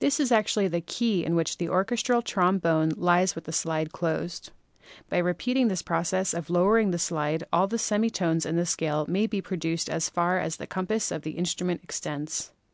[0.00, 4.52] This is actually the key in which the orches tral trombone lies with slide closed.
[5.08, 9.06] By repeating this process of lowering the slide all the semi tones in the scale
[9.08, 12.50] may be produced as far as the compass of the instrument extends.